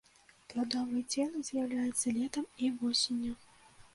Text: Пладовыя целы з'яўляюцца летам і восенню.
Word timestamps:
Пладовыя 0.51 1.03
целы 1.15 1.41
з'яўляюцца 1.49 2.15
летам 2.17 2.47
і 2.65 2.73
восенню. 2.79 3.33